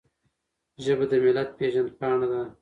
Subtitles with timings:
[0.83, 2.41] ژبه د ملت پیژند پاڼه ده.